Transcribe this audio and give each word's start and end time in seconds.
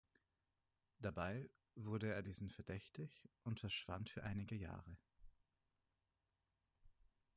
Dabei 0.97 1.47
wurde 1.75 2.11
er 2.11 2.23
diesen 2.23 2.49
verdächtig 2.49 3.29
und 3.43 3.59
verschwand 3.59 4.09
für 4.09 4.23
einige 4.23 4.55
Jahre. 4.55 4.97